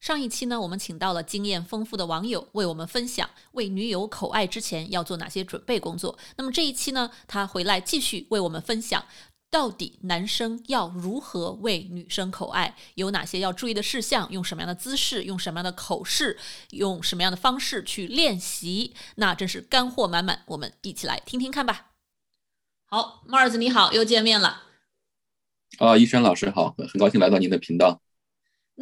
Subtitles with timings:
[0.00, 6.18] 上一期呢，我们请到了经验丰富的网友为我们分享为女友口爱之前要做哪些准备工作。
[6.36, 9.04] 那么这一期呢，他回来继续为我们分享，
[9.50, 16.38] 到底男生要如何为女生口爱，有哪些要注意的事项，用什么样的姿势，用什么样的口试，
[16.70, 18.94] 用什么样的方式去练习。
[19.16, 21.90] 那真是干货满满，我们一起来听听看吧。
[22.86, 24.62] 好，Mars 你好，又见面了。
[25.78, 28.00] 啊，医生老师好，很高兴来到您的频道。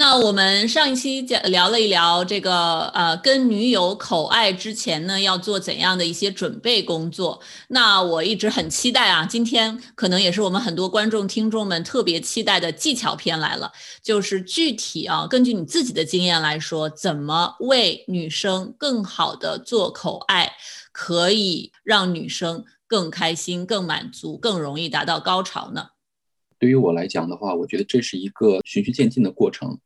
[0.00, 7.40] 那我们上一期讲聊了一聊这个呃，跟女友口爱之前呢，要做怎样的一些准备工作？
[7.66, 20.52] 那我一直很期待啊，今天可能也是我们很多观众听众们特别期待的技巧篇来了，就是具体啊，根据你自己的经验来说，怎么为女生更好的做口爱，
[20.92, 25.88] 可以让女生更开心、更满足、更容易达到高潮呢？
[26.60, 29.76] 对于我来讲的话，我觉得这是一个循序渐进的过程。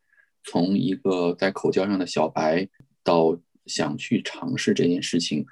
[0.44, 2.68] 从一个在口交上的小白，
[3.02, 5.46] 到想去尝试这件事情，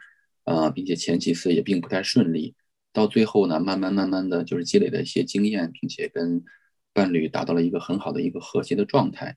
[0.45, 2.55] 呃，并且前几次也并不太顺利，
[2.93, 6.43] 到最后呢，慢慢慢慢的就是积累了一些经验，并且跟
[6.93, 9.37] 伴侣达到了一个很好的一个和谐的状态，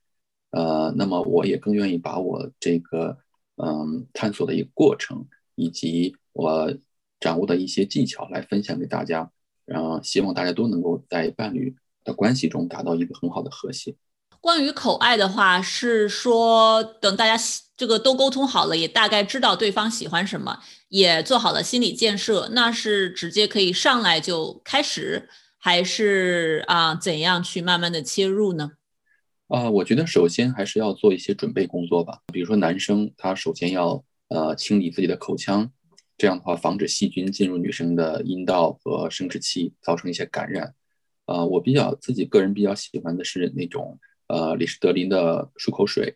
[0.49, 3.19] 呃，那么我也更愿意把我这个
[3.57, 6.75] 嗯探索的一个过程，以及我
[7.19, 9.31] 掌握的一些技巧来分享给大家，
[9.65, 13.95] 然后希望大家都能够在伴侣的关系中达到一个很好的和谐。
[14.43, 17.41] 关于口爱的话，是说等大家
[17.77, 28.71] 这个都沟通好了，也大概知道对方喜欢什么，也做好了心理建设，那是直接可以上来就开始，还是啊怎样去慢慢的切入呢？
[29.47, 32.19] 啊，我觉得首先还是要做一些准备工作吧。
[32.33, 35.71] 比如说男生他首先要呃清理自己的口腔，
[36.17, 40.73] 这样的话防止细菌进入女生的阴道和生殖器，造成一些感染。
[41.27, 43.97] 啊，我比较自己个人比较喜欢的是那种。
[44.27, 46.15] 呃，李施德林的漱口水，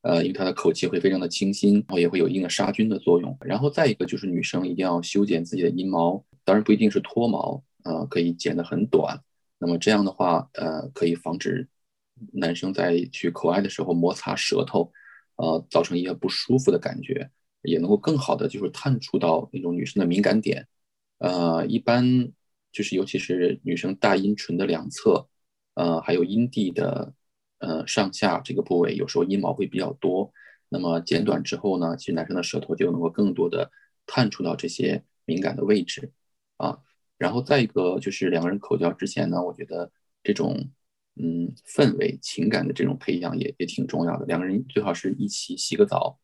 [0.00, 3.36] 呃，因为它的口气会非常的清新，然后也会有一定的杀菌的作用。
[3.40, 9.22] 然后再一个就是女生一定要修剪自己的阴毛，当然不一定是脱毛，呃，可以剪得很短。
[9.58, 11.68] 那么这样的话，呃，可以防止
[12.32, 14.90] 男生在去口爱的时候摩擦舌头，
[15.36, 17.30] 呃，造成一些不舒服的感觉，
[17.62, 20.66] 也能够更好的就是探触到那种女生的敏感点。
[21.18, 22.32] 呃，一般
[22.72, 25.28] 就是尤其是女生大阴唇的两侧，
[25.74, 27.12] 呃，还有阴蒂的。
[27.62, 30.32] 呃，上下这个部位有时候阴毛会比较多，
[30.68, 33.70] 那么剪短之后呢，其实男生的舌头就能够更多的
[34.04, 36.10] 探触到这些敏感的位置
[36.56, 36.80] 啊。
[37.18, 39.92] 然后再一个就是两个人口交之前呢，我觉得
[40.24, 40.70] 这种
[41.14, 44.26] 嗯氛围、情感的这种培养也也挺重要的。
[44.26, 46.18] 两个人最好是一起洗个澡，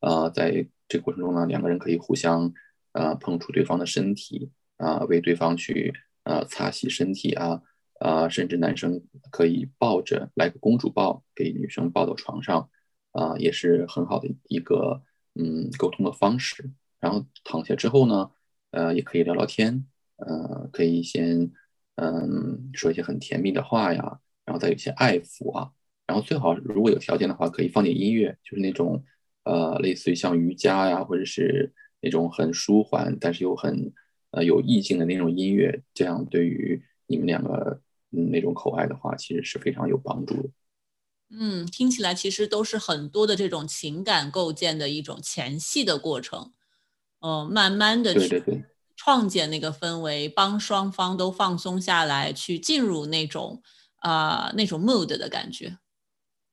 [0.00, 2.50] 呃，在这个过程中呢，两个人可以互相
[2.92, 7.60] 呃碰触对方的身体啊，为对方去呃擦洗身体啊。
[7.98, 12.70] 啊，甚至男生可以抱着来个公主抱，给女生抱到床上，
[13.10, 15.02] 啊，也是很好的一个
[15.34, 16.70] 嗯沟通的方式。
[17.00, 18.30] 然后躺下之后呢，
[18.70, 19.84] 呃，也可以聊聊天，
[20.16, 21.50] 呃，可以先
[21.96, 25.72] 嗯说一些很甜蜜的话呀，然后再有些爱抚啊，
[26.06, 29.04] 然后最好如果有条件的话，可以放点音乐，就是那种
[29.42, 33.92] 呃类似于像瑜伽呀，或者是那种很舒缓但是又很
[34.30, 37.82] 呃有意境的那种音乐，这样对于你们两个。
[38.10, 40.48] 嗯，那种口爱的话，其实是非常有帮助的。
[41.30, 46.54] 嗯，听起来其实都是很多的这种情感构建的一种前戏的过程。
[47.20, 48.42] 嗯，慢慢的去
[48.96, 53.62] 创建那个氛围，帮双方都放松下来，去进入那种
[53.96, 55.76] 啊那种 mood 的感觉。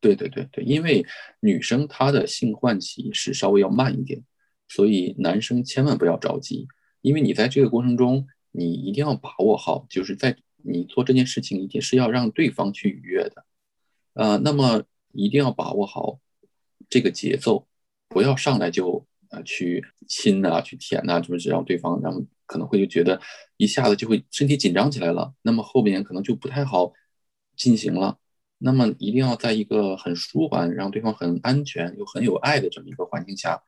[0.01, 1.05] 对对对对，因为
[1.39, 4.21] 女生她的性唤起是稍微要慢一点，
[4.67, 6.67] 所以男生千万不要着急，
[6.99, 10.35] 因为你在这个过程中，你一定要把握好，就是在。
[10.67, 13.45] 你做这件事情一定是要让对方去愉悦的，
[14.13, 16.19] 呃，那么一定要把握好
[16.89, 17.67] 这个节奏，
[18.09, 23.21] 不要上来就呃去亲呐，去舔呐，就是让对方然后可能会就觉得
[23.57, 26.91] 一下子就会身体紧张起来了，那么后面可能就不太好
[27.55, 28.17] 进行了。
[28.57, 33.61] 那么一定要在一个很舒缓、让对方很安全又很有爱的这么一个环境下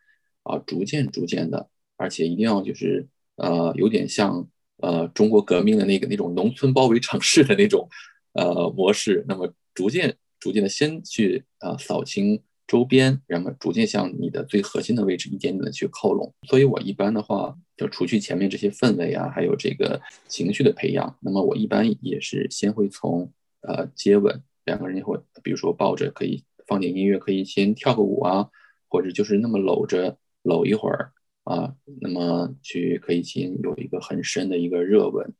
[0.44, 4.50] 啊，逐渐逐渐的，而且一定要就是呃有点像。
[4.78, 7.90] 呃，中国革命的那个那种农村包围城市的那种
[8.34, 16.34] 呃模式，那么逐渐逐渐的先去呃扫清周边，然后逐渐向你的最核心的位置一点点的去靠拢。
[16.48, 23.32] 所以我一般的话，就除去前面这些氛围啊，还有这个情绪的培养，那么我一般也是先会从
[23.62, 28.50] 呃接吻，两个人会比如说抱着可以放点音乐，可以先跳个舞啊，
[28.90, 31.14] 或者就是那么搂着搂一会儿
[31.48, 35.34] 啊，那么去可以先有一个很深的一个热吻，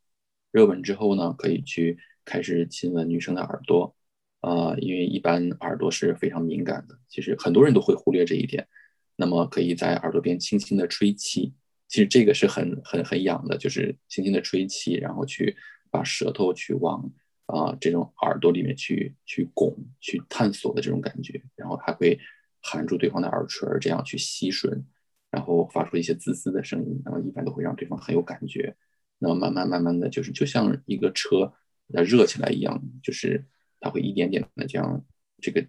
[0.52, 3.94] 热吻之后呢，可以去开始亲吻女生的耳朵。
[4.40, 8.68] 啊，因为一般耳朵是非常敏感的，其实很多人都会忽略这一点。
[9.16, 11.54] 那么可以在耳朵边轻轻的吹气，
[11.88, 15.58] 其实这个是很很很痒的，就是轻轻的吹气，然后去
[15.90, 17.12] 把舌头去往
[17.48, 22.18] 啊这种耳朵里面去去拱、去探索的这种感觉，然后还会
[22.62, 24.84] 含住对方的耳垂，这样去吸吮，
[25.32, 28.76] 然后发出一些滋滋的声音，然后一般都会让对方很有感觉。
[29.20, 31.54] 那么慢慢慢慢的就是就像一个车
[31.88, 33.46] 要热起来一样，就是。
[33.80, 35.06] 它会一点点的这样，
[35.40, 35.64] 这个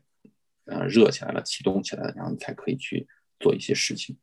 [0.64, 3.06] 呃热起来了，启动起来了，然后你才可以去
[3.38, 4.16] 做一些事情。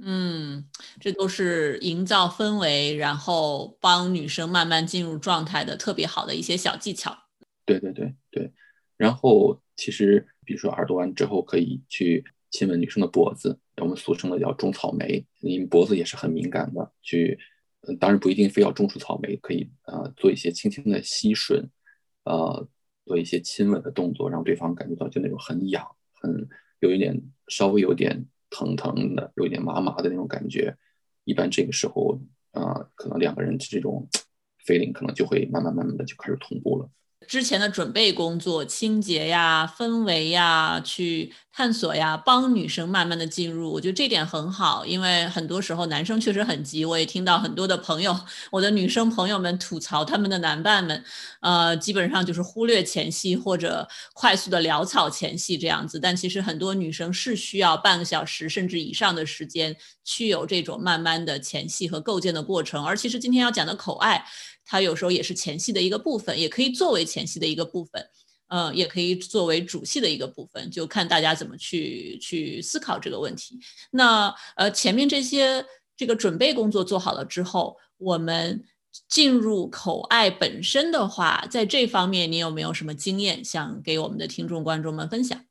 [0.00, 0.64] 嗯，
[0.98, 7.14] 这都是营造氛围，然后帮女生慢慢进入状态的特别好的一些小技巧。
[7.66, 8.50] 对对对对。
[8.96, 16.92] 然后其实，比如说耳朵完之后，可以去亲吻女生的脖子，我们俗称的叫种草莓，因为脖子也是很敏感的。
[17.02, 17.38] 去，
[17.98, 21.68] 当然不一定非要种出草莓，可以呃做一些轻轻的吸吮，
[22.24, 22.68] 呃。
[23.06, 25.84] 做一些亲吻的动作，让对方感觉到就那种很痒、
[26.20, 26.48] 很
[26.78, 30.76] 有一点稍微有点疼疼的、有一点麻麻的那种感觉。
[31.24, 32.20] 一般这个时候，
[32.52, 34.06] 啊，可能两个人这种
[34.64, 36.88] feeling 可能就会慢慢慢慢的就开始同步了。
[37.30, 44.84] 之前的准备工作、清洁呀、氛围呀、去探索呀，帮女生慢慢的进入，我觉得这点很好。
[44.84, 48.18] 因为很多时候男生确实很急，我也听到很多的朋友，
[48.50, 51.04] 我的女生朋友们吐槽他们的男伴们，
[51.38, 56.00] 呃，基本上就是忽略前戏或者快速的潦草前戏这样子。
[56.00, 62.84] 但其实很多女生是需要半个小时甚至以上的时间去有这种慢慢的前戏和构建的过程。
[62.84, 64.26] 而其实今天要讲的口爱。
[64.70, 68.06] 它有时候也是前戏的一个部分，也可以作为前戏的一个部分，
[68.50, 73.58] 嗯，也可以作为主戏的一个部分，就看大家怎么去去思考这个问题。
[73.90, 78.62] 那呃，前面这些这个准备工作做好了之后，我们
[79.08, 85.44] 进入口爱本身的话，在这方面你有没有什么经验想给我们的听众观众们分享？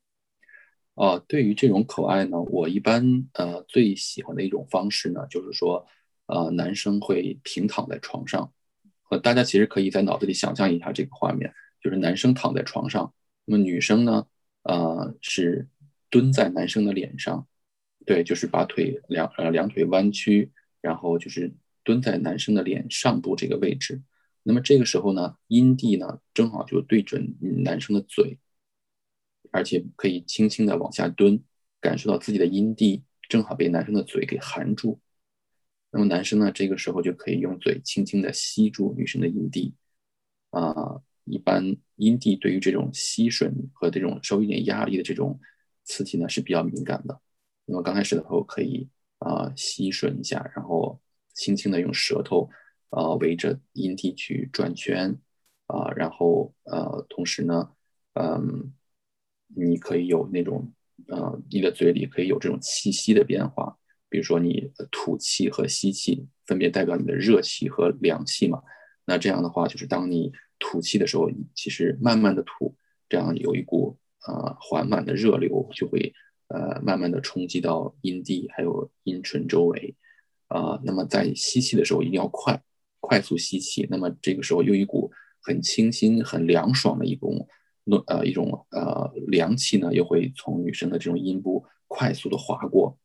[0.94, 5.86] 哦，对于这种口爱呢，我一般呃最喜欢的一种方式呢，就是说
[6.24, 8.50] 呃男生会平躺在床上。
[9.10, 11.52] 呃，大家其实可以在脑子里想象一下这个画面，
[11.82, 13.12] 就是男生躺在床上，
[13.44, 14.26] 那么女生呢，
[14.62, 15.68] 呃，是
[16.08, 17.46] 蹲在男生的脸上，
[18.06, 21.52] 对，就是把腿两呃两腿弯曲，然后就是
[21.82, 24.00] 蹲在男生的脸上部这个位置。
[24.42, 28.38] 那么这个时候呢，阴蒂呢正好就对准男生的嘴，
[29.50, 31.42] 而且可以轻轻的往下蹲，
[31.80, 35.00] 感受到自己的阴蒂正好被男生的嘴给含住。
[35.92, 39.74] 那么男生呢，这个时候就可以用嘴轻轻的吸住女生的阴蒂，
[40.50, 45.40] 啊，一般阴蒂对于这种吸吮和这种稍微有点压力的这种
[45.82, 47.20] 刺激呢是比较敏感的。
[47.64, 48.88] 那么刚开始的时候可以
[49.18, 51.00] 啊吸吮一下，然后
[51.34, 52.48] 轻轻的用舌头
[52.90, 55.18] 啊围着阴蒂去转圈，
[55.66, 57.68] 啊，然后呃同时呢，
[58.12, 58.72] 嗯，
[59.48, 60.72] 你可以有那种
[61.08, 63.76] 呃你的嘴里可以有这种气息的变化。
[64.10, 68.60] 比如说你吐气和吸气分别代表你的热气和凉气嘛，
[69.06, 72.74] 那这样的话就是当你吐气的时候，其实慢慢的吐，
[73.08, 73.96] 这样有一股
[74.26, 76.12] 呃缓慢的热流就会
[76.48, 79.94] 呃慢慢的冲击到阴蒂还有阴唇周围，
[80.48, 82.60] 啊，那么在吸气的时候一定要快，
[82.98, 87.48] 快速吸气，那么这个时候又一股很清新很凉爽的一种
[88.08, 92.98] 呃一种呃凉气呢，又会从女生的这种阴部快速的划过。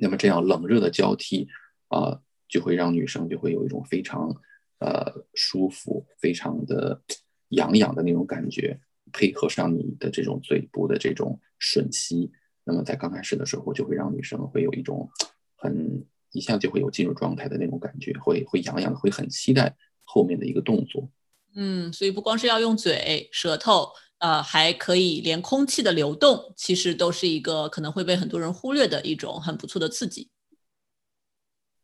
[0.00, 1.46] 那么这样冷热的交替
[1.88, 4.34] 啊，就会让女生就会有一种非常
[4.78, 7.02] 呃舒服、非常的
[7.50, 8.80] 痒痒的那种感觉，
[9.12, 12.32] 配合上你的这种嘴部的这种吮吸，
[12.64, 15.10] 那么在刚开始的时候，就会让女生会有一种
[15.56, 21.10] 很一下就会有进入状态的那种感觉，会会痒痒的，会很期待后面的一个动作。
[21.54, 23.88] 嗯，所以不光是要用嘴、舌头。
[24.20, 30.28] 呃，还可以连空气的流动，其实都是一个可能会被很多人忽略的一种很不错的刺激。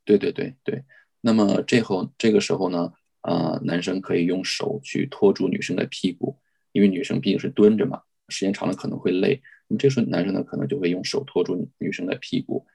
[0.04, 0.84] 对对对对，
[1.22, 6.38] 那么这后这个时候呢，呃，男生可以用手去托住女生的屁股，
[6.72, 9.40] 因为女生毕竟是蹲着嘛，时间长了可能会累。
[9.66, 12.66] 那么这时候男生呢，可能就会用手托住女生的屁股，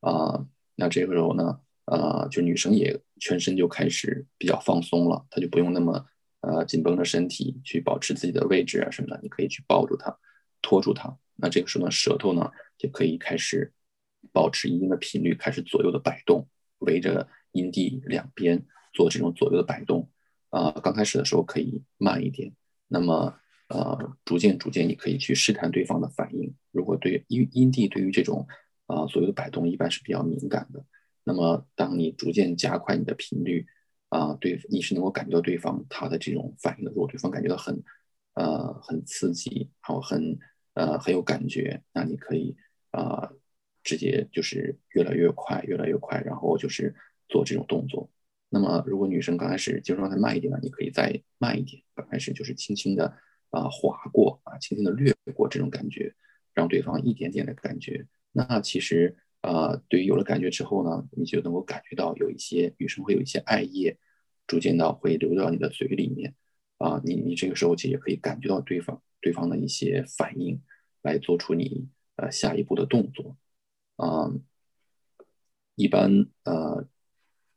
[0.00, 6.04] 啊，那这个时候呢，呃，就女生也全身就开始比较放松了，她就不用那么。
[6.40, 10.16] 呃，紧绷着身体去保持自己的位置啊什么的，你可以去抱住他，
[10.62, 11.16] 拖住它。
[11.36, 13.72] 那这个时候呢，舌头呢就可以开始
[14.32, 20.08] 保持一定的频率，开始左右的摆动，围着阴蒂两边做这种左右的摆动。
[20.50, 22.52] 啊，刚开始的时候可以慢一点，
[22.88, 23.34] 那么
[23.68, 26.54] 呃，逐渐逐渐你可以去试探对方的反应。
[26.70, 28.46] 如果对阴阴蒂对于这种
[28.86, 30.82] 啊左右的摆动一般是比较敏感的，
[31.24, 33.66] 那么当你逐渐加快你的频率
[34.16, 36.90] 啊，对你是能够感觉到对方他的这种反应的。
[36.90, 37.82] 如果对方感觉到很
[38.32, 40.38] 呃很刺激，然后很
[40.72, 42.56] 呃很有感觉，那你可以
[42.92, 43.30] 啊
[43.84, 46.94] 直接就是越来越快，越来越快，然后就是
[47.28, 48.08] 做这种动作。
[48.48, 53.04] 那么如果女生刚开始接受状态慢一点呢，你可以再慢一点，刚开始就是轻轻的
[53.50, 56.14] 啊划过啊，轻轻的掠过这种感觉，
[56.54, 58.06] 让对方一点点的感觉。
[58.32, 63.98] 那其实啊，对于有了感觉之后呢，你就能够感觉到有一些女生会有一些艾叶，
[64.46, 66.34] 逐渐的会流到你的嘴里面。
[66.78, 70.60] 啊，你你这个时候其实也可以感觉到对方对方的一些反应，
[71.00, 73.36] 来做出你呃下一步的动作。
[73.96, 74.30] 啊，
[75.74, 76.86] 一般呃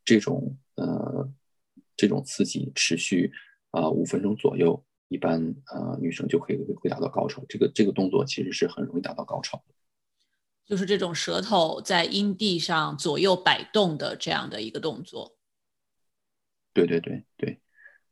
[0.05, 1.29] 这种呃
[1.98, 3.34] 这种刺激持续
[3.72, 7.43] 啊五分钟左右，一般呃女生就可以会达到高潮。
[7.50, 9.74] 这个这个动作其实是很容易达到高潮的，
[10.65, 15.36] 就是这种舌头在阴蒂上左右摆动的这样的一个动作。
[16.73, 17.59] 对对对对。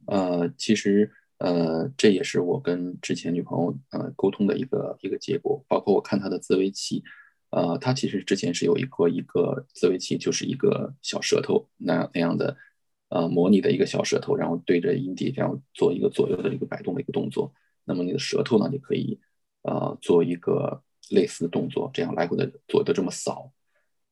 [0.07, 5.63] 呃，其实呃，这也是我跟之前女朋友呃沟通的一个一个结果。
[5.67, 7.03] 包括我看她的自慰器，
[7.49, 12.55] 呃，她其实之前是有一个一个自慰器，就是一个小舌头那那样的
[13.09, 17.53] 呃模拟的一个小舌头，然后对着阴蒂这样做一个左右的一个摆动的一个动作。
[17.83, 19.19] 那么你的舌头呢，就可以
[19.63, 23.51] 呃做一个类似的动作，这样来回的左右的这么扫，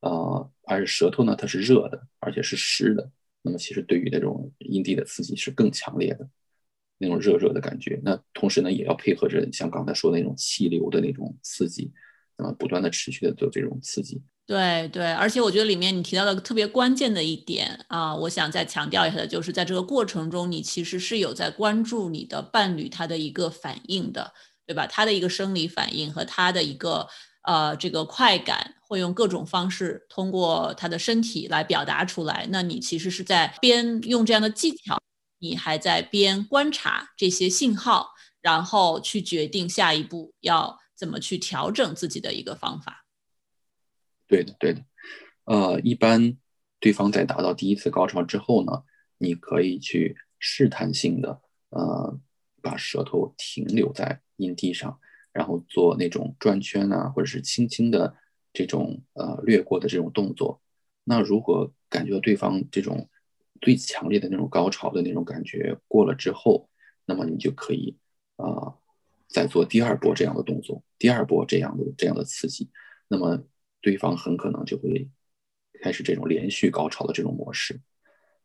[0.00, 3.10] 呃，而且舌头呢它是热的，而且是湿的。
[3.46, 6.28] 那么其实对于那种阴蒂的刺激是更强烈的，
[6.98, 8.00] 那种热热的感觉。
[8.02, 11.92] 那同时呢，也要配合着像刚才说的那种气流的那种刺激，
[12.36, 14.20] 那么不断的持续的做这种刺激。
[14.46, 24.32] 对对，而且我觉得里面你提到的特别关键的一点啊，我想再强调一下的就是，在这个过程中，你其实是有在关注你的伴侣他的一个反应的，
[24.66, 24.86] 对吧？
[24.88, 27.08] 他的一个生理反应和他的一个。
[27.46, 32.46] 呃，这个快感会用各种方式通过他的身体来表达出来。
[32.50, 35.00] 那你其实是在边用这样的技巧，
[35.38, 38.08] 你还在边观察这些信号，
[38.40, 43.04] 然后去决定下一步要怎么去调整自己的一个方法。
[44.26, 44.84] 对的，对的。
[45.44, 46.36] 呃，一般
[46.80, 48.82] 对方在达到第一次高潮之后呢，
[49.18, 52.18] 你可以去试探性的呃，
[52.60, 54.98] 把舌头停留在阴蒂上。
[55.36, 58.16] 然后做那种转圈啊，或者是轻轻的
[58.54, 60.62] 这种呃掠过的这种动作。
[61.04, 63.06] 那如果感觉到对方这种
[63.60, 66.70] 最强烈的那种高潮的那种感觉过了之后，
[67.04, 67.94] 那么你就可以
[68.36, 68.74] 啊
[69.28, 72.70] 再做第二波这样的动作，第二波这样的这样的刺激。
[73.06, 73.38] 那么
[73.82, 75.06] 对方很可能就会
[75.82, 77.78] 开始这种连续高潮的这种模式。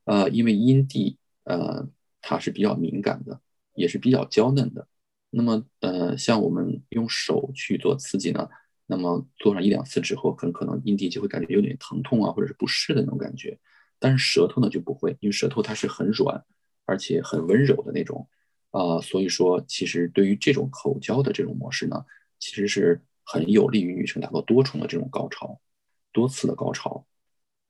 [0.03, 1.88] 呃，因为阴蒂呃
[2.19, 3.39] 它是比较敏感的，
[3.75, 4.89] 也是比较娇嫩的。
[5.33, 8.50] 那么，呃，像我们用手去做刺激呢，
[8.85, 13.57] 那么做上一两次之后，很可能阴蒂就会感觉有点疼痛啊，或者是不适的那种感觉。
[13.97, 16.43] 但是舌头呢就不会，因为舌头它是很软，
[16.85, 18.27] 而且很温柔的那种，
[18.71, 22.03] 啊，所以说其实对于这种口交的这种模式呢，
[22.38, 25.61] 其实是很有利于女生达到多重的这种高潮，
[26.11, 27.07] 多次的高潮。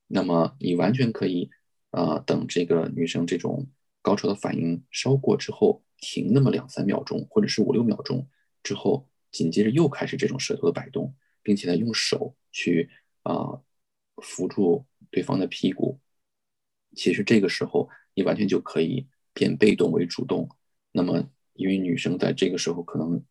[0.07, 1.51] 那么你完全可以，
[1.91, 3.67] 呃，等这个女生这种
[4.01, 5.83] 高潮的反应稍过之后。
[6.01, 8.27] 停那么两三秒钟，或者是五六秒钟
[8.63, 12.89] 之后，紧接着又开始这种舌头的摆动，并且呢用手去
[13.21, 13.61] 啊
[14.17, 15.99] 扶住对方的屁股。
[16.95, 20.49] 其实这个时候你完全就可以变被动为主动。
[20.91, 23.23] 那么因为女生在这个时候可能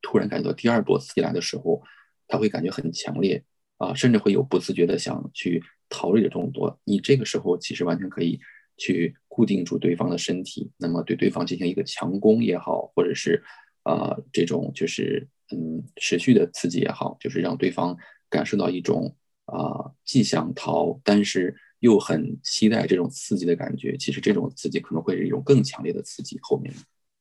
[0.00, 1.82] 突然感觉到第二波刺激来的时候，
[2.26, 3.44] 她会感觉很强烈
[3.76, 6.80] 啊，甚至会有不自觉的想去逃离的动作。
[6.84, 8.40] 你这个时候其实完全可以。
[8.76, 13.42] 去固定住对方的身体，那么对对方进行一个强攻也好，或者是
[13.82, 17.96] 啊这种就是嗯持续的刺激也好，就是让对方
[18.28, 19.14] 感受到一种
[19.46, 23.96] 啊既想逃，但是又很期待这种刺激的感觉。
[23.96, 26.38] 其实这种刺激可能会是一种更强烈的刺激。
[26.42, 26.72] 后面，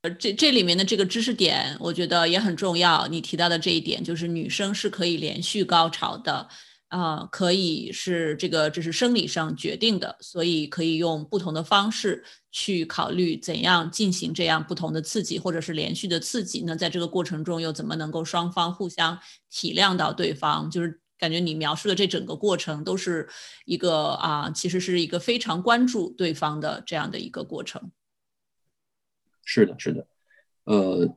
[0.04, 3.08] 呃，这这里面的这个知识点，我觉得也很重要。
[3.08, 6.48] 你提到的这一点，就是女生是可以连续高潮的。
[6.94, 16.62] 啊，可以是这个，这是生理上决定的，所以可以用不同的方式去考虑怎样进行这样不同的刺激，或者是连续的刺激。
[16.68, 19.18] 那在这个过程中又怎么能够双方互相
[19.50, 20.70] 体谅到对方？
[20.70, 23.28] 就是感觉你描述的这整个过程都是
[23.66, 27.92] 一个啊，其实是一个非常关注对方的这样的一个过程。
[29.44, 30.06] 是的，是的，
[30.66, 31.10] 呃，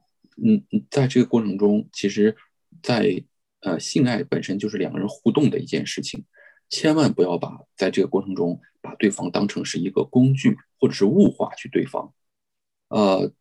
[0.42, 2.35] 嗯，在这个过程中，其实
[2.83, 3.23] 在
[3.66, 6.25] 呃性爱本身就是两个人互动的一件事情，
[6.70, 12.12] 千万不要把在这个过程中把对方当成是一个工具或者是物化去对方。
[12.88, 13.32] 呃，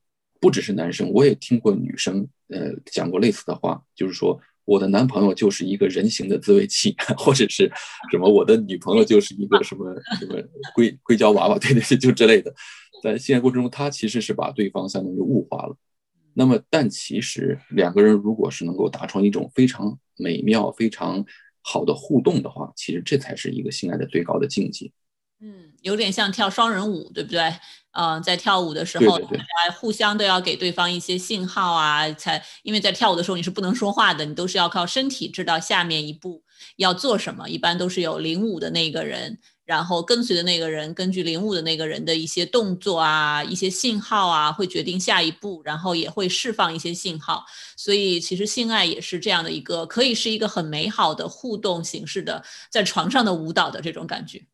[0.41, 7.71] 不只是男生，我也听过女生呃讲过类似的话，就是说我的男朋友就是一个人形的自慰器， 或者是
[8.09, 10.41] 什么我的女朋友就是一个什么什么
[10.73, 12.51] 硅硅胶娃娃，对对对，就之类的。
[13.03, 15.77] 在性爱过程中，他其实是把对方相当于物化了。
[16.37, 21.25] 那么，但其实两个人如果是能够达成一种非常美妙、非常
[21.61, 24.91] 好的互动的话，其实这才是一个性爱的最高的境界。
[25.39, 27.53] 嗯，有点像跳双人舞，对不对？
[27.91, 36.43] 嗯，在跳舞的时候，大家互相都要给对方一些信号啊，才因为在跳舞的时候你是不能说话的，你都是要靠身体知道下面一步
[36.75, 37.49] 要做什么。
[37.49, 39.39] 一般都是有领舞的那个人。
[39.65, 47.43] 然后跟随的那个人，根据领舞的那个人的一些动作啊、一些信号啊，会决定下一步，然后也会释放一些信号。
[47.75, 54.45] 所以其实性爱也是这样的一个，可以是一个很美好的互动形式的，在床上的舞蹈的这种感觉。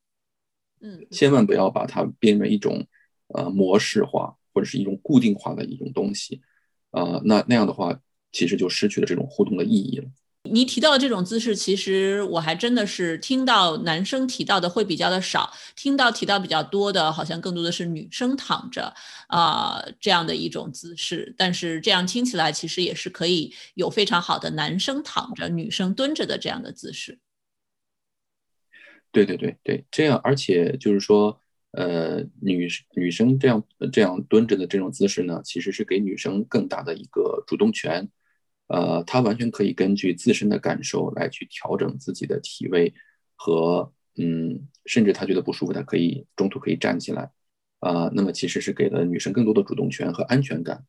[0.79, 2.87] 嗯，千万不要把它变为一种
[3.27, 6.41] 呃模式化或者是一种固定化的一种东西，
[6.91, 7.99] 呃，那那样的话，
[8.31, 10.09] 其实就失去了这种互动的意义了。
[10.49, 18.91] 你提到的这种姿势，其实我还真的是听到男生提到的会比较的少，听到提到比较多的，好像更多的是女生躺着
[19.27, 21.33] 啊这样的一种姿势。
[21.37, 27.19] 但是这样听起来，其实也是可以有非常好的男生躺着、女生蹲着的这样的姿势。
[29.11, 31.39] 对对对对，这样而且就是说，
[31.73, 38.09] 呃，女女生这样这样蹲着的这种姿势呢，其实是给女生更大的一个主动权。
[38.71, 42.93] 呃，他完全可以根据自身的感受来去调整自己的体位
[43.35, 47.29] 和，嗯，甚至他觉得不舒服，他可以中途可以站起来，
[47.81, 50.85] 呃，那么其实是给了女生更多的主动权和安全感。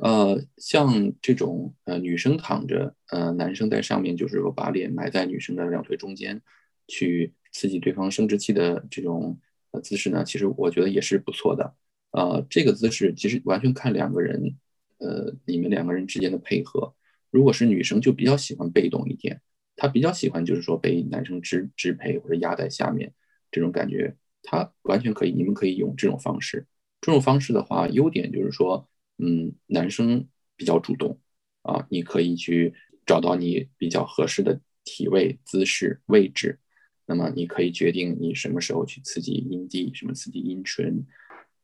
[0.00, 6.40] 呃，像这种呃女生躺着，呃男生在上面，就是说把脸埋在女生的两腿中间，
[6.86, 9.36] 去刺激对方生殖器的这种
[9.72, 11.74] 呃姿势呢，其实我觉得也是不错的。
[12.12, 14.56] 呃，这个姿势其实完全看两个人，
[14.98, 16.94] 呃，你们两个人之间的配合。
[17.30, 19.40] 如果是女生，就比较喜欢被动一点，
[19.76, 23.12] 她比较喜欢就是说被男生支支配或者压在下面
[23.50, 26.66] 这种感觉，她完全可以，你们可以用这种方式。
[27.00, 28.88] 这种方式的话，优点就是说，
[29.18, 31.20] 嗯，男生比较主动
[31.62, 32.74] 啊，你可以去
[33.06, 36.58] 找到你比较合适的体位、姿势、位置，
[37.06, 41.06] 那么你可以决定你什么时候去刺激阴蒂，什么刺激阴唇。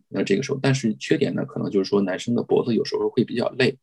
[0.08, 3.76] 那这个时候，但是缺点呢，可能就是说男生的脖子有时候会比较累。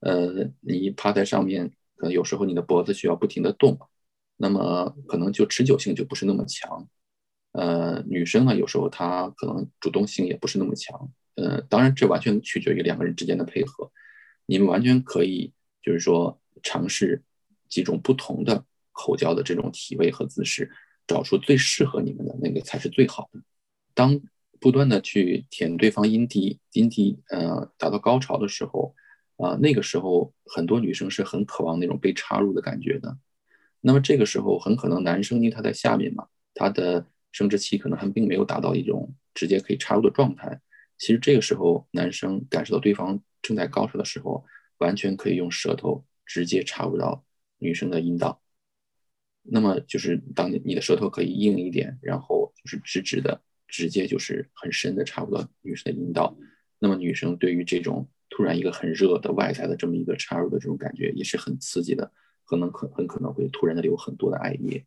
[0.00, 3.78] 呃，你趴在上面，可能有时候你的脖子需要不停的动，
[4.36, 6.86] 那么可能就持久性就不是那么强。
[7.52, 11.10] 呃，女生呢，有时候她可能主动性也不是那么强。
[11.36, 13.90] 呃，当然这完全取决于两个人之间的配合。
[14.44, 17.22] 你们完全可以就是说尝试
[17.68, 20.70] 几种不同的口交的这种体位和姿势，
[21.06, 23.40] 找出最适合你们的那个才是最好的。
[23.94, 24.20] 当
[24.60, 28.94] 不断的去舔对方阴蒂，阴蒂呃达到高潮的时候。
[29.36, 33.16] 啊，那个时候很多女生是很渴望那种被插入的感觉的。
[33.80, 40.60] 那么这个时候很可能男生因为他在下面嘛，他的生殖器可能还并没有达到一种直接可以插入的状态。
[40.98, 44.44] 其实这个时候男生感受到对方正在高潮的时候，
[44.78, 47.24] 完全可以用舌头直接插入到
[47.58, 48.40] 女生的阴道。
[49.42, 56.36] 那么就是当你的舌头可以硬一点，然后就是直直的，直接就是很深的插入到女生的阴道。
[56.78, 58.08] 那么女生对于这种。
[58.28, 62.10] 突然一个很热的外在的这么一个插入的这种感觉也是很刺激的，
[62.44, 64.84] 可能可很可能会突然的流很多的艾液，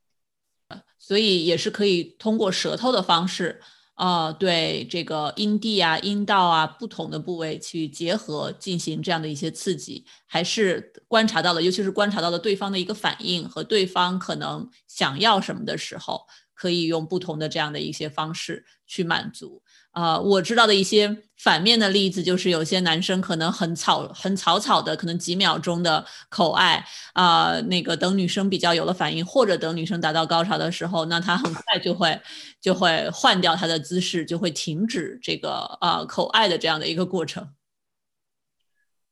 [0.99, 3.61] 所以也是可以通过舌头的方式，
[3.95, 19.63] 呃，对这个阴蒂啊、阴道啊不同的部位去结合进行这样的一些刺激，还是观察到了，尤其是观察到了对方的一个反应和对方可能想要什么的时候，可以用不同的这样的一些方式去满足。
[19.91, 32.21] 啊，我知道的一些反面的例子，就是有些男生可能很草很草草的，可能几秒钟的口爱啊，那个等女生比较有了反应，或者等女生达到高潮的时候，那他很快就会
[32.61, 37.49] 就会换掉他的姿势，就会停止这个啊口爱的这样的一个过程。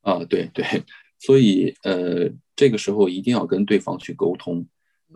[0.01, 0.83] 啊，对对，
[1.19, 4.65] 所以呃，这个时候一定要跟对方去沟通，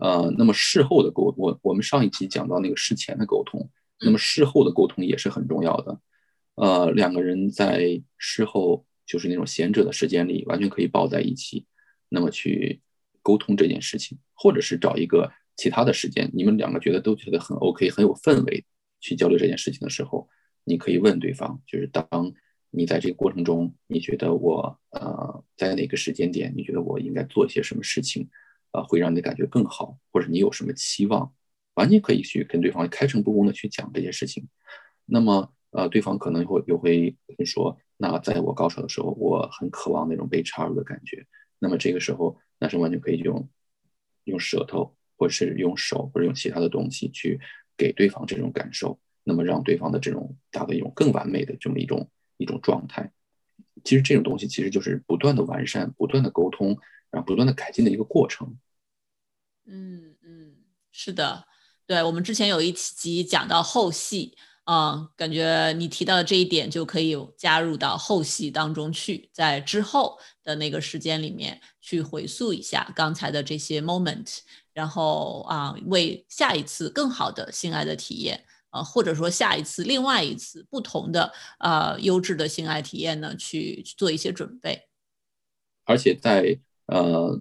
[0.00, 3.70] 呃，那么事后的沟，我我们上一期讲到那个事前的沟通。
[4.04, 6.00] 那么事后的沟通也是很重要的，
[6.56, 11.66] 呃，两个人在事后就是那种闲着的时间里，完全可以抱在一起，
[12.08, 12.80] 那么去
[13.22, 18.64] 沟通这件事情，或者是找一个其他的时间，你们两个觉得都觉得很 OK，很有氛围
[19.00, 20.28] 去交流这件事情的时候，
[20.64, 22.06] 你可以问对方，就是当
[22.70, 28.28] 你在这个过程中，你觉得我呃在哪个时间点，你觉得我应该做些什么事情，
[28.72, 31.32] 啊，会让你感觉更好，或者你有什么期望，
[31.74, 34.48] 完全可以去跟对方开诚布公的去讲这些事情。
[35.04, 41.26] 那么呃，对方可能会又会说，那在我高潮的时候，我很渴望那种被插入的感觉。
[41.58, 43.48] 那么这个时候，男生完全可以用
[44.24, 47.40] 用舌头，或者是用手，或者用其他的东西去
[47.76, 52.10] 给对方这种感受，那么让对方的这种达到一种更完美的这么一种。
[52.38, 53.12] 一种状态，
[53.84, 56.76] 其实这种东西其实就是不断的完善、不断的沟通，
[57.08, 58.56] 然后不断的改进的一个过程。
[59.64, 60.56] 嗯嗯，
[60.90, 61.46] 是的，
[61.86, 74.38] 对我们之前有一集讲到后戏，啊，感觉你提到的这一点就可以加入到后戏当中去，在之后的那个时间里面去回溯一下刚才的这些 moment，
[74.72, 78.44] 然后啊，为下一次更好的性爱的体验。
[78.72, 84.88] 啊，或者说下一次另外一次不同的呃优质的性爱体验呢，去做一些准备。
[85.84, 87.38] 而且在呃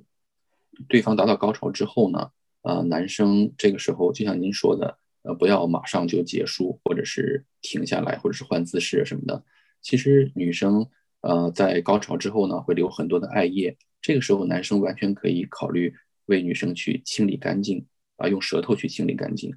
[0.89, 2.31] 对方达到高潮之后呢，
[2.63, 9.43] 呃男生这个时候就像您说的，呃不要马上就结束，或者是停下来，或者是换姿势什么的。
[9.81, 10.87] 其实女生
[11.21, 15.93] 呃在高潮之后呢，会流很多的艾叶，这个时候男生完全可以考虑
[16.25, 17.85] 为女生去清理干净
[18.17, 19.53] 啊，用舌头去清理干净。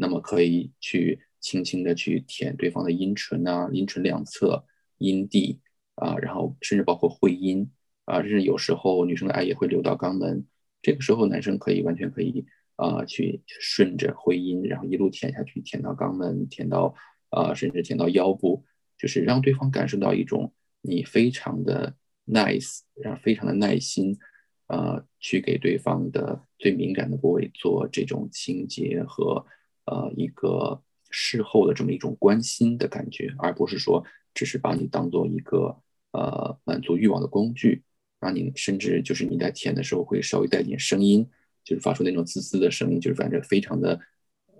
[0.00, 4.64] 那么可以去轻轻的去舔对方的阴唇啊，阴唇两侧、
[4.98, 5.60] 阴蒂
[5.96, 7.68] 啊，然后甚至包括会阴
[8.04, 10.46] 啊，甚至有时候女生的爱也会流到肛门，
[10.82, 16.94] 这个时候男生可以完全可以啊去顺着会阴，然后一路舔下去，舔到肛门，舔到
[17.30, 18.64] 啊，甚至舔到腰部，
[18.96, 21.94] 就是让对方感受到一种你非常的
[22.26, 24.18] nice，然后非常的耐心
[24.66, 29.46] 啊，去给对方的最敏感的部位做这种清洁和。
[29.90, 35.74] 呃，一个事后的这么一种关心的感觉，而不是说只是把你当做一个
[36.12, 37.82] 呃满足欲望的工具，
[38.20, 41.28] 让你甚至就是你在舔的时候会稍微带点声音，
[41.64, 44.00] 就是发出那种滋滋的声音，就是反正非常的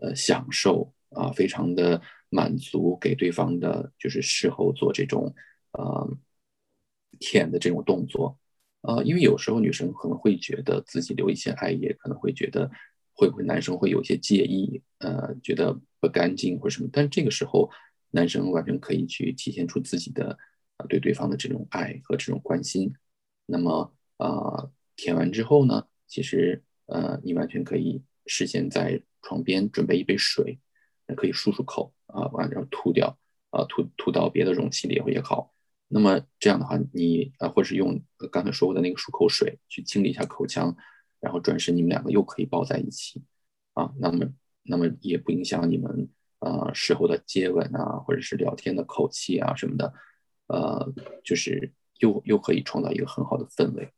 [0.00, 5.34] 呃享受啊，非常的满足给对方的，就是事后做这种
[5.72, 6.16] 呃
[7.18, 8.38] 舔的这种动作，
[8.82, 12.70] 呃，因为有时候女生可能会觉得自己留一些爱液，可能会觉得。
[13.20, 14.80] 会不会男生会有些介意？
[14.98, 16.88] 呃，觉得不干净或什么？
[16.92, 17.68] 但这个时候，
[18.12, 20.38] 男生完全可以去体现出自己的
[20.76, 22.94] 呃对对方的这种爱和这种关心。
[23.50, 30.60] 那么啊，舔完之后呢，其实呃，你完全可以事先在床边准备一杯水，
[31.16, 33.18] 可以漱漱口啊，完然后吐掉
[33.50, 35.54] 啊，吐吐到别的容器里也好。
[35.88, 37.98] 那么这样的话，你啊，或者是用
[38.30, 40.76] 刚才说过的那个漱口水去清理一下口腔。
[41.20, 43.20] 然后转身，你们两个又可以抱在一起，
[43.74, 44.24] 啊，那么
[44.62, 46.08] 那么也不影响你们
[46.38, 49.92] 呃事后的接吻啊，或者是聊天的口气啊什么的，
[50.46, 53.92] 呃，就是又又可以创造一个很好的氛围。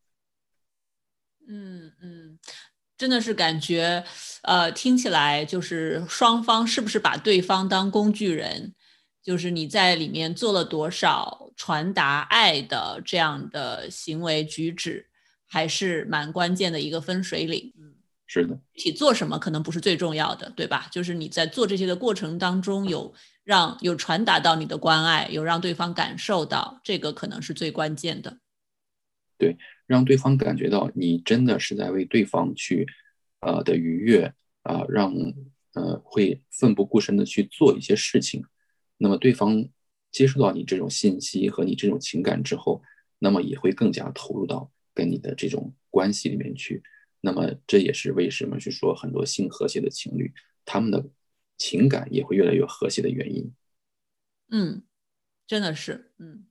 [1.49, 2.39] 嗯嗯，
[2.97, 4.05] 真的是感觉，
[4.43, 8.75] 呃，听起来就是双方是不是把对方当工具人？
[9.23, 15.07] 就是你在里面做了多少传达爱的这样的行为举止？
[15.53, 20.87] 还是蛮关键的一个分水岭，嗯，是的，具体做什么可能不是最重要的，对吧？
[20.93, 23.13] 就是你在做这些的过程当中，有
[23.51, 28.39] 让有传达到你的关爱，有让对方感受到，这个可能是最关键的。
[29.37, 29.59] 对，
[29.89, 32.87] 让对方感觉到你真的是在为对方去，
[33.41, 34.33] 呃的愉悦
[34.63, 35.13] 啊，让
[35.73, 38.45] 呃会奋不顾身的去做一些事情，
[38.99, 39.67] 那么对方
[40.13, 42.81] 接受到你这种信息和你这种情感之后，
[43.19, 44.71] 那么也会更加投入到。
[44.93, 46.83] 跟你的这种关系里面去，
[47.21, 50.31] 那么这也是为什么去说很多性和谐的情侣，
[50.65, 51.03] 他们的
[51.61, 53.53] 情感也会越来越和谐的原因。
[54.51, 54.83] 嗯，
[55.47, 56.47] 真的是，嗯，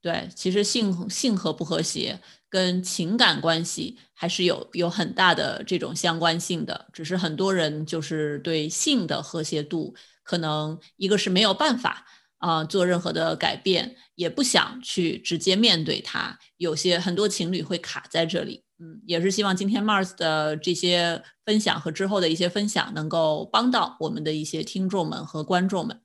[0.00, 12.06] 对，其实性性和不和谐跟情感关系还是有有很大的这种相关性的，只是很多人就是对性的和谐度，可能一个是没有办法。
[12.38, 18.62] 啊，做任何的改变也不想去直接面对它，有些很多情侣会卡在这里。
[18.78, 26.00] 嗯，也是希望今天 Mars 的这些分享和之后的一些分享能够帮到我们的一些听众们和观众们。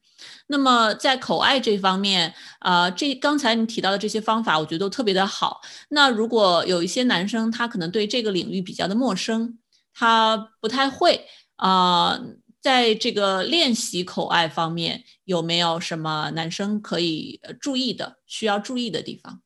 [0.48, 5.62] 那么在口爱这方面，啊，这刚才你提到的这些方法，我觉得都特别的好。
[5.90, 9.58] 那如果有一些男生他可能对这个领域比较的陌生，
[9.94, 12.20] 他不太会啊。
[12.62, 19.42] 在这个练习口爱方面，有没有什么男生可以注意的、需要注意的地方？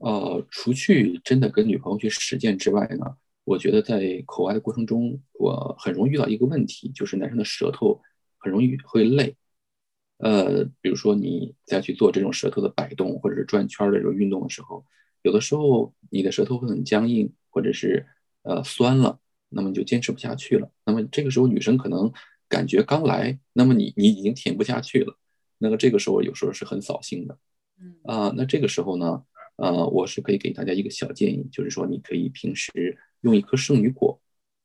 [0.00, 8.00] 呃，除去真的跟女朋友去实践之外呢，我觉得在口爱的过程中，我很容易遇到一个问题，就是男生的舌头
[8.38, 9.36] 很容易会累。
[10.18, 14.84] 呃，比如说你再去做这种舌头的摆动或者是转圈的这种运动的时候，
[15.22, 18.06] 有的时候你的舌头会很僵硬，或者是
[18.42, 20.70] 呃酸了，那么你就坚持不下去了。
[20.84, 22.10] 那么这个时候女生可能
[22.48, 25.16] 感觉刚来，那么你你已经舔不下去了，
[25.58, 27.38] 那么这个时候有时候是很扫兴的。
[27.78, 29.22] 嗯啊，那这个时候呢，
[29.60, 34.20] 呃，我是可以给大家一个小建议，就是说你可以平时用一颗圣女果，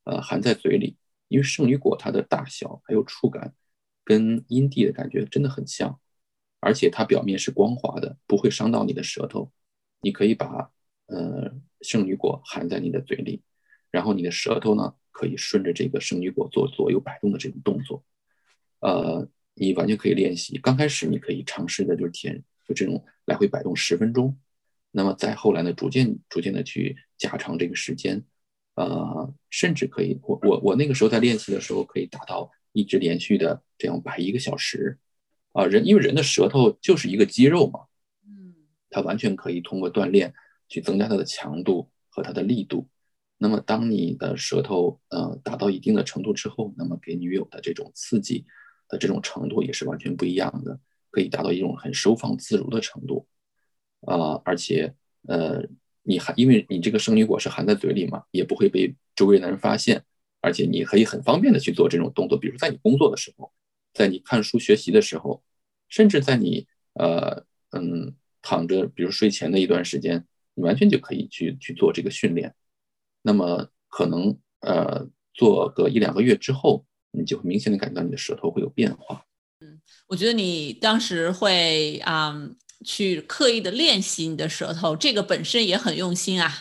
[0.06, 3.54] 呃，含在嘴里，因为圣女果它的大小还有触感。
[4.08, 6.00] 跟阴蒂的感觉真的很像，
[6.60, 9.52] 而且它表面是光滑的，不会伤到你的舌头。
[10.02, 10.70] 你可以把
[11.08, 13.42] 呃圣女果含在你的嘴里，
[13.90, 18.06] 然后你的舌头呢可以顺着这个圣女果做左右摆动的这种动作。
[18.82, 20.60] 呃，你完全可以练习。
[20.60, 24.38] 刚开始你可以尝试的就是填就这种来回摆动十分钟，
[24.96, 28.24] 那么再后来呢，逐渐逐渐的去加长这个时间。
[28.76, 32.50] 呃，甚至可以，我我我那个时候在练习的时候可以达到。
[32.78, 35.00] 一直连续的这样摆一个小时，
[35.54, 37.86] 啊，人因为人的舌头就是一个肌肉嘛，
[38.28, 38.54] 嗯，
[38.90, 40.34] 它完全可以通过锻炼
[40.68, 42.90] 去增加它的强度和它的力度。
[43.38, 48.46] 那么，当你的舌头呃达到一定的程度之后，那么给女友的这种刺激
[48.90, 50.78] 的这种程度也是完全不一样的，
[51.12, 53.26] 可以达到一种很收放自如的程度，
[54.02, 54.94] 啊，而且
[55.28, 55.64] 呃，
[56.04, 60.04] 你还因为你这个圣女果是含在嘴里嘛，也不会被周围的人发现。
[60.42, 63.52] 而且你可以很方便的去做这种动作，比如在你工作的时候，
[63.96, 65.42] 在你看书学习的时候，
[65.90, 72.54] 甚至在你呃嗯躺着，比如睡前的一段时间，你完全就可以去去做这个训练。
[73.24, 79.26] 那么可能呃做个一两个月之后，你就会明显的感觉到你的舌头会有变化。
[79.62, 82.32] 嗯，我觉得你当时会啊
[82.84, 86.52] 去刻意的练习你的舌头，这个本身也很用心啊。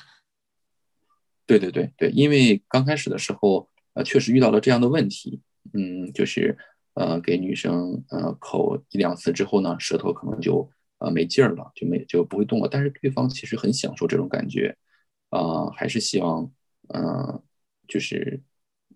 [1.47, 3.69] 对对对对，因为刚开始的时候。
[3.97, 5.41] 呃，确实遇到了这样的问题，
[5.73, 6.59] 嗯，就是
[6.95, 12.69] 呃，给女生呃口一两次之后呢，舌头可能就呃没劲儿了，就没就不会动了。
[12.69, 14.77] 但是对方其实很享受这种感觉，
[15.31, 16.51] 啊，还是希望
[16.89, 17.41] 嗯，
[17.87, 18.43] 就是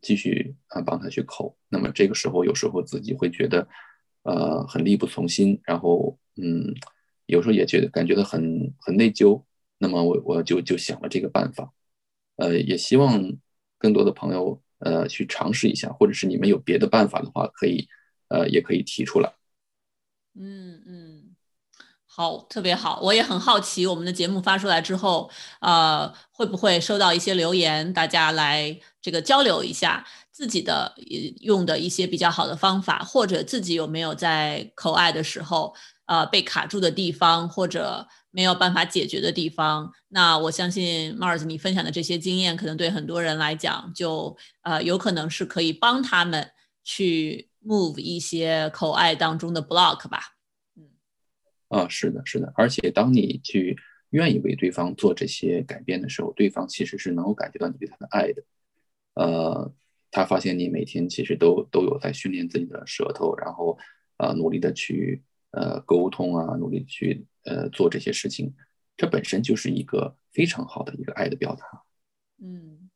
[0.02, 1.56] 继续啊帮他去口。
[1.68, 3.68] 那么这个时候有时候自己会觉得
[4.24, 6.74] 呃很力不从心，然后嗯，
[7.28, 9.42] 有时候也觉得感觉到很很内疚。
[9.78, 11.72] 那么我我就就想了这个办法，
[12.36, 13.32] 呃，也希望
[13.78, 14.60] 更多的朋友。
[14.80, 17.88] 呃，去尝试一下，或者是你们有别的办法的话，可以，
[18.28, 19.34] 呃，也可以提出来。
[20.38, 21.34] 嗯嗯，
[22.06, 23.00] 好，特别好。
[23.02, 25.28] 我也很好奇，我们的节目发出来之后，
[25.60, 30.94] 呃，会不会收到一些留言，大家来这个交流一下自己的
[31.40, 35.74] 用的一些比较好的方法，或者自己有没有在口爱的时候，
[36.08, 38.08] 呃，被卡住的地方，或者。
[38.30, 46.48] 没有办法解决的地方，那我相信 Mars 你分享的这些经验，可能对很多人来讲，就呃有可能是可以帮他们
[46.84, 50.20] 去 move 一些口爱当中的 block 吧。
[50.76, 50.90] 嗯，
[51.68, 53.76] 啊，是的，是的，而且当你去
[54.10, 58.42] 愿意为对方做这些改变的时候，对方其实是能够感觉到你对他的爱的。
[59.14, 59.72] 呃，
[60.10, 63.78] 他发现你每天其实都都有在训练自己的舌头，然后
[64.18, 67.26] 呃努力的去呃沟通啊，努力去。
[67.44, 68.54] 呃，做这些事情，
[68.94, 71.64] 这本身就是一个非常好的一个爱的表达。
[72.42, 72.90] 嗯，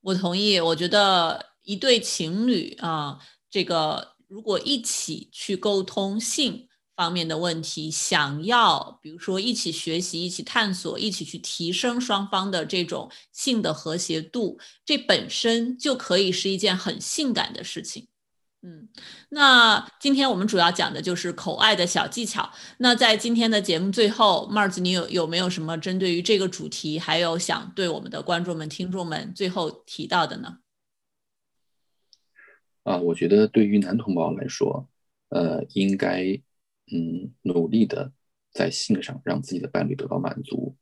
[0.00, 0.58] 我同意。
[0.58, 18.08] 我觉得一对情侣啊，这个如果一起去沟通性方面的问题，想要比如说一起学习、一起探索、一起去提升双方的这种性的和谐度，这本身就可以是一件很性感的事情。
[18.68, 18.86] 嗯，
[19.30, 22.52] 那今天我们主要讲的就是口爱的小技巧。
[22.76, 30.58] 那在今天的节目最后，Mars，你有有没有什么针对于这个主题，还有想对我们的观众们、听众们最后提到的呢？
[32.82, 34.86] 啊，我觉得对于男同胞来说，
[35.30, 36.38] 呃，应该
[36.92, 38.12] 嗯努力的
[38.52, 40.76] 在性上让自己的伴侣得到满足，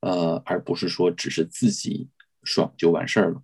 [0.00, 2.08] 呃，而不是说只是自己
[2.44, 3.42] 爽就完事儿了。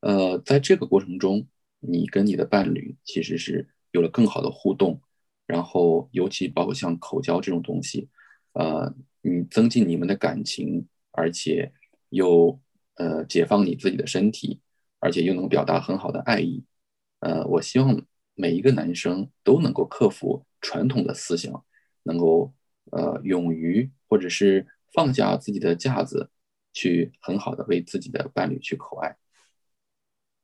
[0.00, 1.48] 呃，在这个过程中。
[1.84, 5.02] 你跟你的伴侣其实是有了更好的互动，
[5.46, 8.08] 然后尤其包括像口交这种东西，
[8.52, 11.72] 呃，你增进你们的感情，而且
[12.10, 12.58] 又
[12.94, 14.60] 呃解放你自己的身体，
[15.00, 16.64] 而且又能表达很好的爱意，
[17.18, 18.00] 呃，我希望
[18.34, 21.64] 每一个男生都能够克服传统的思想，
[22.04, 22.54] 能够
[22.92, 26.30] 呃勇于或者是放下自己的架子，
[26.72, 29.16] 去很好的为自己的伴侣去口爱。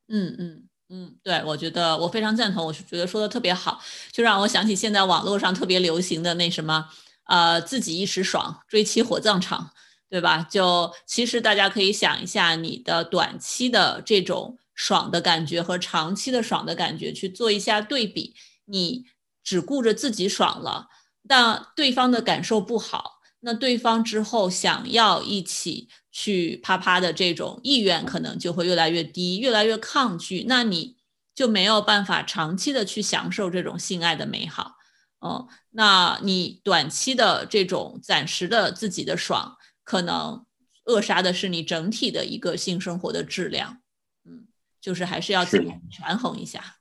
[0.09, 0.68] 嗯嗯。
[0.90, 3.79] 嗯，对，我觉得我非常赞同，我是觉得说的特别好，
[4.11, 6.88] 就让我想起现在网络上特别流行的那什么，
[7.27, 9.70] 呃，自己一时爽，追妻火葬场，
[10.09, 10.46] 对吧？
[10.51, 19.05] 就其实大家可以想一下，你的短期的这种爽的感觉和长期的爽的感觉去做一下对比，你
[19.44, 20.87] 只顾着自己爽了，
[21.29, 25.88] 但对方的感受不好，那对方之后想要一起
[26.20, 30.96] 去啪啪的这种意愿可能就会越来越低，越来越抗拒，那你
[31.33, 34.74] 就没有办法长期的去享受这种性爱的美好。
[35.20, 40.44] 嗯，那你短期的这种暂时的自己的爽，可能
[40.87, 43.81] 扼杀的是你整体的一个性生活的质量。
[44.24, 44.48] 嗯，
[44.81, 46.78] 就是还是要自己权衡一下。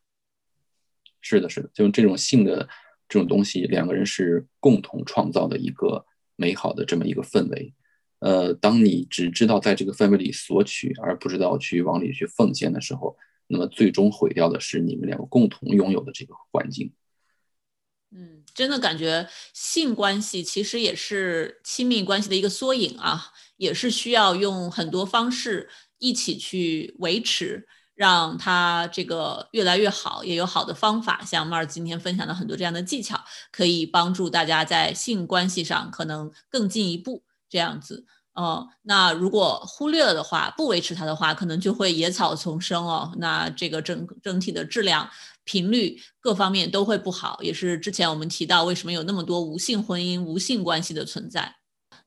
[1.21, 2.67] 是的，是的，就这种性的
[3.07, 7.75] 这种东西，两个人是共同创造的一个美好的这么一个氛围。
[8.19, 13.15] 呃，当你只知道在这个氛围里索取，而不知道去往里去奉献的时候，
[13.47, 16.91] 那么最终毁掉的是你们两个共同拥有的这个环境。
[18.11, 27.67] 嗯，真的感觉性关系其实也是亲密关系的一个缩影啊，也是需要用很多方式一起去维持。
[27.97, 33.19] 让他这个越来越好，也有好的方法，像 Mars 今天分享的很多这样的技巧，
[33.51, 38.05] 可以帮助大家在性关系上可能更进一步这样子。
[38.33, 43.11] 哦，那如果忽略了的话，不维持它的话，可能就会野草丛生哦。
[43.17, 45.09] 那这个整整体的质量、
[45.43, 51.55] 频率各方面都会不好，也是之前我们提到为什么有那么多无性婚姻、无性关系的存在。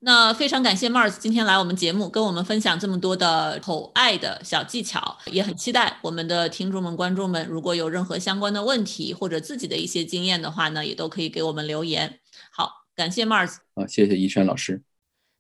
[0.03, 12.21] 那非常感谢 Mars 今天来我们节目，跟我们分享这么多的口爱的小技巧，也很期待我们的听众们、观众们，如果有任何相关的问题或者自己的一些经验的话呢，也都可以给我们留言。
[12.53, 14.85] 好，感谢 Mars，好，谢谢一轩老师。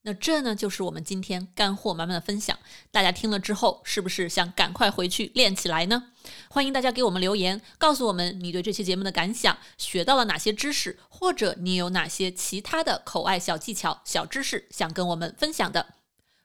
[0.02, 2.58] 那这呢，就是我们今天干货满满的分享。
[2.90, 6.12] 大家听了之后，是不是想赶快回去练起来呢？
[6.48, 15.94] 欢迎大家给我们留言，告诉我们你对这期节目的感想，学到了哪些知识，或者你有哪些其他的口爱小技巧、小知识想跟我们分享的。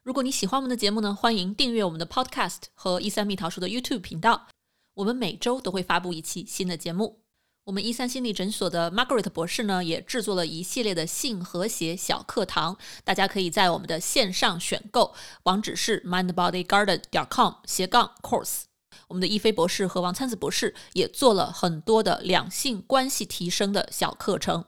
[0.03, 4.47] 如果你喜欢我们的节目呢，欢迎订阅我们的 Podcast 和一三蜜桃树的 YouTube 频道。
[4.95, 7.24] 我们每周都会发布一期新的节目。
[7.65, 18.65] 我们一三心理诊所的 Margaret 博士呢，也制作了一系列的性和谐小课堂，大家可以在我们的线上选购，网址是 mindbodygarden 点 com 斜杠 course。
[19.08, 24.65] 我们的一飞博士和王灿子博士也做了很多的两性关系提升的小课程，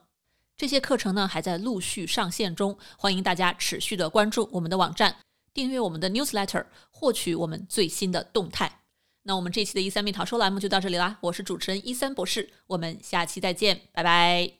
[0.56, 5.18] 这些课程呢还在陆续上线中，欢迎大家持续的关注我们的网站，
[5.54, 8.77] 订阅我们的 newsletter，获取我们最新的动态。
[9.28, 14.57] 那我们这期的一三蜜桃说栏目就到这里啦，我是主持人一三博士，我们下期再见，拜拜。